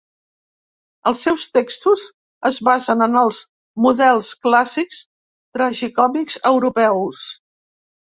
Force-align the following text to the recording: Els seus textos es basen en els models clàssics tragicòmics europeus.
Els 1.11 1.19
seus 1.27 1.45
textos 1.57 2.05
es 2.51 2.57
basen 2.69 3.07
en 3.09 3.19
els 3.23 3.43
models 3.87 4.33
clàssics 4.49 5.05
tragicòmics 5.61 6.43
europeus. 6.57 7.33